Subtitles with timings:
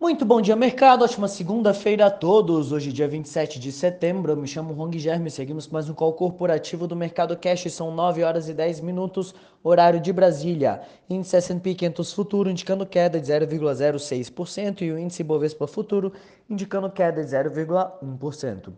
[0.00, 1.04] Muito bom dia, mercado.
[1.04, 2.72] Ótima segunda-feira a todos.
[2.72, 4.32] Hoje, dia 27 de setembro.
[4.32, 5.30] Eu me chamo Hong Germe.
[5.30, 7.70] Seguimos com mais um call corporativo do Mercado Cash.
[7.70, 10.80] São 9 horas e 10 minutos, horário de Brasília.
[11.08, 16.14] Índice S&P 500 Futuro indicando queda de 0,06% e o índice Bovespa Futuro
[16.48, 18.72] indicando queda de 0,1%.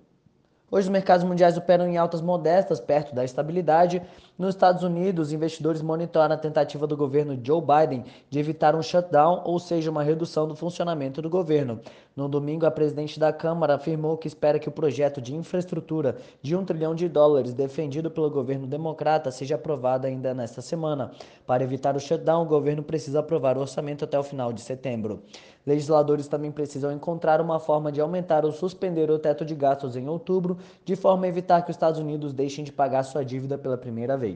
[0.73, 4.01] Hoje os mercados mundiais operam em altas modestas, perto da estabilidade.
[4.43, 9.43] Nos Estados Unidos, investidores monitoram a tentativa do governo Joe Biden de evitar um shutdown,
[9.45, 11.79] ou seja, uma redução do funcionamento do governo.
[12.17, 16.57] No domingo, a presidente da Câmara afirmou que espera que o projeto de infraestrutura de
[16.57, 21.13] um trilhão de dólares defendido pelo governo democrata seja aprovado ainda nesta semana.
[21.47, 25.23] Para evitar o shutdown, o governo precisa aprovar o orçamento até o final de setembro.
[25.65, 30.09] Legisladores também precisam encontrar uma forma de aumentar ou suspender o teto de gastos em
[30.09, 33.79] outubro, de forma a evitar que os Estados Unidos deixem de pagar sua dívida pela
[33.79, 34.32] primeira vez.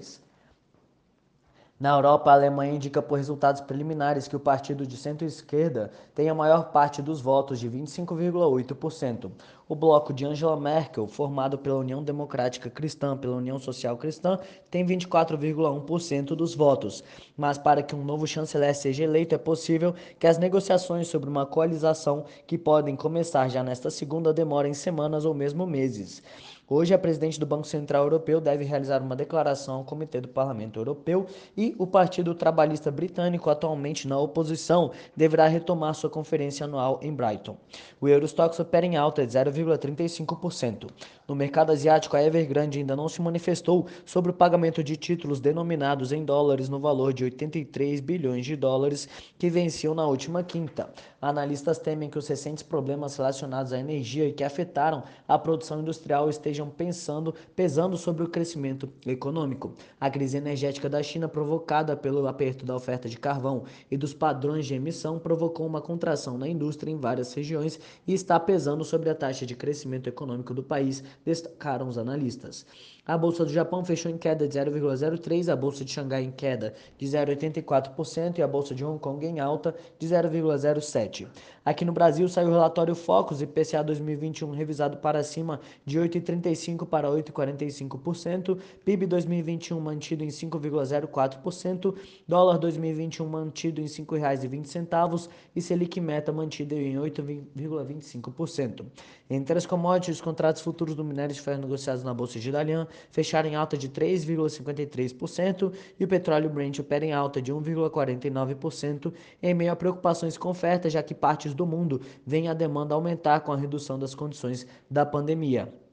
[1.78, 6.34] Na Europa, a Alemanha indica por resultados preliminares que o partido de centro-esquerda tem a
[6.34, 9.30] maior parte dos votos, de 25,8%.
[9.68, 14.38] O bloco de Angela Merkel, formado pela União Democrática Cristã pela União Social Cristã,
[14.70, 17.04] tem 24,1% dos votos.
[17.36, 21.44] Mas para que um novo chanceler seja eleito, é possível que as negociações sobre uma
[21.44, 26.22] coalização que podem começar já nesta segunda demorem semanas ou mesmo meses.
[26.68, 30.80] Hoje, a presidente do Banco Central Europeu deve realizar uma declaração ao Comitê do Parlamento
[30.80, 37.14] Europeu e o Partido Trabalhista Britânico, atualmente na oposição, deverá retomar sua conferência anual em
[37.14, 37.56] Brighton.
[38.00, 40.90] O Eurostox opera em alta de 0,35%.
[41.28, 46.10] No mercado asiático, a Evergrande ainda não se manifestou sobre o pagamento de títulos denominados
[46.10, 50.90] em dólares no valor de 83 bilhões de dólares que venciam na última quinta.
[51.20, 56.28] Analistas temem que os recentes problemas relacionados à energia e que afetaram a produção industrial
[56.28, 59.74] estejam pensando, pesando sobre o crescimento econômico.
[60.00, 64.64] A crise energética da China, provocada pelo aperto da oferta de carvão e dos padrões
[64.64, 69.14] de emissão, provocou uma contração na indústria em várias regiões e está pesando sobre a
[69.14, 72.64] taxa de crescimento econômico do país, destacaram os analistas.
[73.06, 76.74] A bolsa do Japão fechou em queda de 0,03, a bolsa de Xangai em queda
[76.98, 81.28] de 0,84% e a bolsa de Hong Kong em alta de 0,07.
[81.64, 86.00] Aqui no Brasil saiu o relatório Focus IPCA 2021 revisado para cima de
[86.46, 91.94] 8,35 para 8,45%, PIB 2021 mantido em 5,04%,
[92.26, 98.86] dólar 2021 mantido em R$ 5,20 e Selic meta mantido em 8,25%.
[99.28, 102.86] Entre as commodities, os contratos futuros do minério de ferro negociados na bolsa de Dalian
[103.10, 109.54] fecharam em alta de 3,53% e o petróleo Brent opera em alta de 1,49% em
[109.54, 113.52] meio a preocupações com oferta, já que partes do mundo veem a demanda aumentar com
[113.52, 115.85] a redução das condições da pandemia.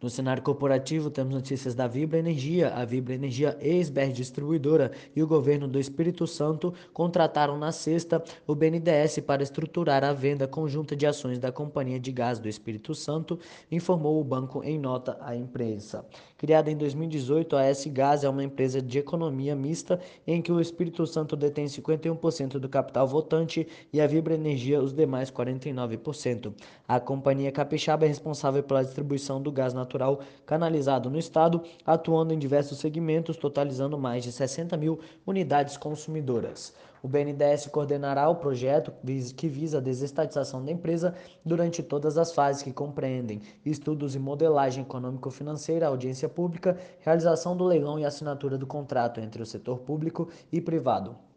[0.00, 2.68] No cenário corporativo, temos notícias da Vibra Energia.
[2.68, 8.54] A Vibra Energia, ex-BR Distribuidora, e o governo do Espírito Santo contrataram na sexta o
[8.54, 13.40] BNDES para estruturar a venda conjunta de ações da Companhia de Gás do Espírito Santo,
[13.72, 16.06] informou o banco em nota à imprensa.
[16.36, 21.04] Criada em 2018, a S-Gás é uma empresa de economia mista em que o Espírito
[21.08, 26.52] Santo detém 51% do capital votante e a Vibra Energia os demais 49%.
[26.88, 32.38] A companhia capixaba é responsável pela distribuição do gás natural canalizado no estado, atuando em
[32.38, 36.72] diversos segmentos, totalizando mais de 60 mil unidades consumidoras.
[37.02, 38.90] O BNDES coordenará o projeto
[39.36, 44.82] que visa a desestatização da empresa durante todas as fases que compreendem estudos e modelagem
[44.82, 50.58] econômico-financeira, audiência pública, realização do leilão e assinatura do contrato entre o setor público e
[50.58, 51.28] privado.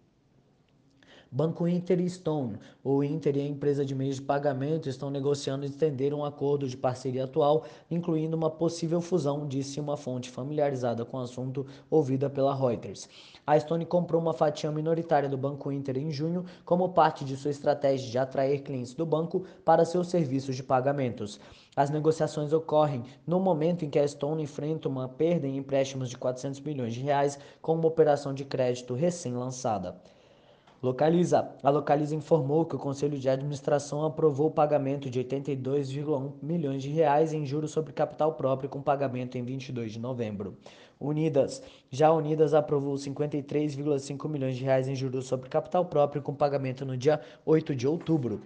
[1.34, 2.60] Banco Inter e Stone.
[2.84, 6.76] O Inter e a empresa de meios de pagamento estão negociando estender um acordo de
[6.76, 12.54] parceria atual, incluindo uma possível fusão, disse uma fonte familiarizada com o assunto ouvida pela
[12.54, 13.08] Reuters.
[13.48, 17.52] A Stone comprou uma fatia minoritária do Banco Inter em junho como parte de sua
[17.52, 21.40] estratégia de atrair clientes do banco para seus serviços de pagamentos.
[21.78, 26.18] As negociações ocorrem no momento em que a Stone enfrenta uma perda em empréstimos de
[26.18, 29.96] 400 milhões de reais com uma operação de crédito recém-lançada.
[30.82, 31.48] Localiza.
[31.62, 36.90] A Localiza informou que o Conselho de Administração aprovou o pagamento de 82,1 milhões de
[36.90, 40.58] reais em juros sobre capital próprio com pagamento em 22 de novembro.
[41.00, 41.62] Unidas.
[41.92, 46.98] Já Unidas aprovou 53,5 milhões de reais em juros sobre capital próprio com pagamento no
[46.98, 48.42] dia 8 de outubro.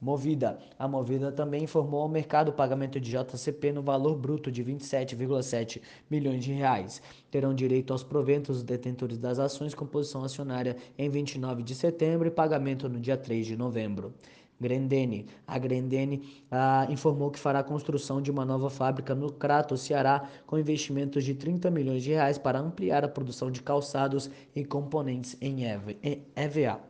[0.00, 0.58] Movida.
[0.78, 5.82] A Movida também informou ao mercado o pagamento de JCP no valor bruto de 27,7
[6.08, 7.02] milhões de reais.
[7.30, 12.28] Terão direito aos proventos os detentores das ações com posição acionária em 29 de setembro
[12.28, 14.14] e pagamento no dia 3 de novembro.
[14.60, 15.26] Grendene.
[15.46, 20.28] A Grendene ah, informou que fará a construção de uma nova fábrica no Crato, Ceará,
[20.46, 25.36] com investimentos de 30 milhões de reais para ampliar a produção de calçados e componentes
[25.40, 26.80] em EVA.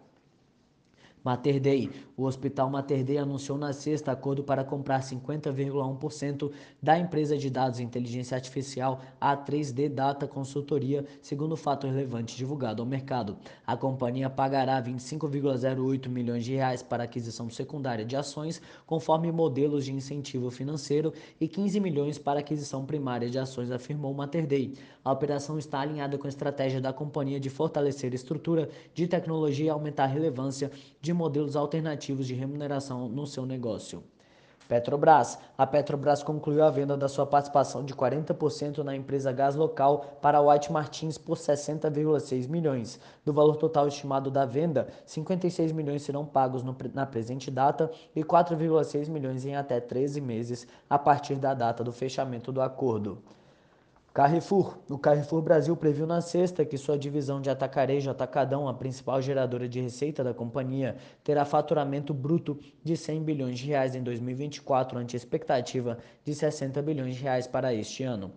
[1.24, 1.90] Mater Dei.
[2.16, 6.50] O Hospital Mater Dei anunciou na sexta acordo para comprar 50,1%
[6.82, 12.88] da empresa de dados e inteligência artificial A3D Data Consultoria, segundo fato relevante divulgado ao
[12.88, 13.36] mercado.
[13.66, 19.92] A companhia pagará 25,08 milhões de reais para aquisição secundária de ações, conforme modelos de
[19.92, 24.74] incentivo financeiro, e 15 milhões para aquisição primária de ações, afirmou Mater Dei.
[25.04, 29.70] A operação está alinhada com a estratégia da companhia de fortalecer estrutura de tecnologia e
[29.70, 34.02] aumentar a relevância de modelos alternativos de remuneração no seu negócio.
[34.68, 35.38] Petrobras.
[35.56, 40.42] A Petrobras concluiu a venda da sua participação de 40% na empresa gás local para
[40.42, 43.00] White Martins por 60,6 milhões.
[43.24, 48.22] Do valor total estimado da venda, 56 milhões serão pagos no, na presente data e
[48.22, 53.22] 4,6 milhões em até 13 meses a partir da data do fechamento do acordo.
[54.18, 54.80] Carrefour.
[54.90, 59.68] O Carrefour Brasil previu na sexta que sua divisão de atacarejo Atacadão, a principal geradora
[59.68, 65.16] de receita da companhia, terá faturamento bruto de 100 bilhões de reais em 2024, ante
[65.16, 68.32] expectativa de 60 bilhões de reais para este ano.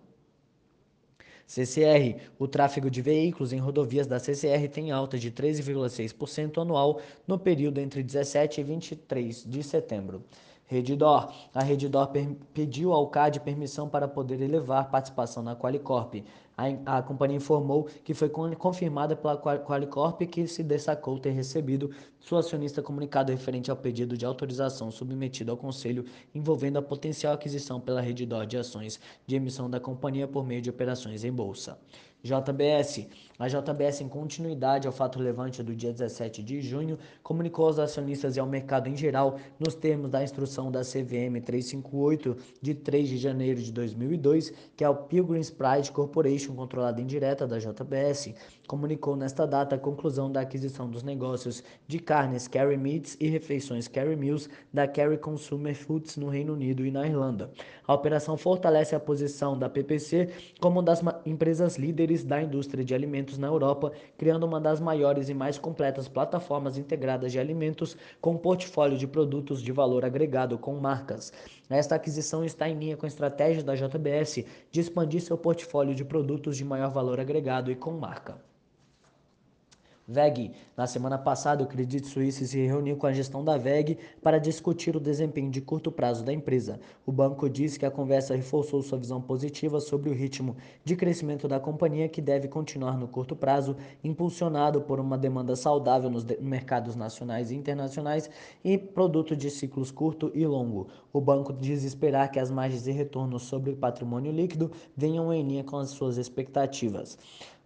[1.47, 2.21] CCR.
[2.37, 7.79] O tráfego de veículos em rodovias da CCR tem alta de 13,6% anual no período
[7.79, 10.23] entre 17 e 23 de setembro.
[10.71, 11.33] Redditor.
[11.53, 12.09] A Redditor
[12.53, 16.23] pediu ao CAD permissão para poder elevar participação na Qualicorp.
[16.57, 21.91] A, a companhia informou que foi confirmada pela Qualicorp que se destacou ter recebido
[22.21, 27.81] sua acionista comunicado referente ao pedido de autorização submetido ao Conselho envolvendo a potencial aquisição
[27.81, 28.97] pela Redditor de ações
[29.27, 31.77] de emissão da companhia por meio de operações em bolsa.
[32.23, 33.07] JBS.
[33.39, 38.37] A JBS, em continuidade ao fato relevante do dia 17 de junho, comunicou aos acionistas
[38.37, 43.17] e ao mercado em geral, nos termos da instrução da CVM 358 de 3 de
[43.17, 48.35] janeiro de 2002, que é o Pilgrim's Pride Corporation, controlada indireta da JBS,
[48.67, 53.87] comunicou nesta data a conclusão da aquisição dos negócios de carnes Kerry Meats e refeições
[53.87, 57.51] Kerry Mills da Kerry Consumer Foods no Reino Unido e na Irlanda.
[57.87, 60.29] A operação fortalece a posição da PPC
[60.59, 64.79] como uma das empresas líderes líderes da indústria de alimentos na Europa, criando uma das
[64.79, 70.57] maiores e mais completas plataformas integradas de alimentos com portfólio de produtos de valor agregado
[70.57, 71.31] com marcas.
[71.69, 76.03] Esta aquisição está em linha com a estratégia da JBS de expandir seu portfólio de
[76.03, 78.50] produtos de maior valor agregado e com marca.
[80.07, 80.51] VEG.
[80.75, 84.95] Na semana passada, o Credit Suisse se reuniu com a gestão da VEG para discutir
[84.95, 86.79] o desempenho de curto prazo da empresa.
[87.05, 91.47] O banco disse que a conversa reforçou sua visão positiva sobre o ritmo de crescimento
[91.47, 96.95] da companhia, que deve continuar no curto prazo, impulsionado por uma demanda saudável nos mercados
[96.95, 98.29] nacionais e internacionais
[98.63, 100.87] e produto de ciclos curto e longo.
[101.13, 105.43] O banco diz esperar que as margens de retorno sobre o patrimônio líquido venham em
[105.43, 107.17] linha com as suas expectativas.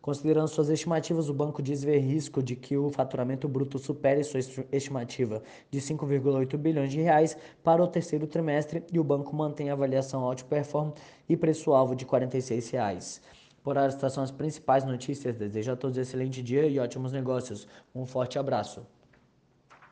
[0.05, 4.39] Considerando suas estimativas, o banco diz ver risco de que o faturamento bruto supere sua
[4.71, 5.41] estimativa
[5.71, 10.21] de 5,8 bilhões de reais para o terceiro trimestre e o banco mantém a avaliação
[10.21, 10.91] outperform
[11.27, 13.19] e preço-alvo de 46 reais.
[13.63, 15.35] Por hora, estas são as principais notícias.
[15.35, 17.67] Desejo a todos um excelente dia e ótimos negócios.
[17.95, 18.85] Um forte abraço.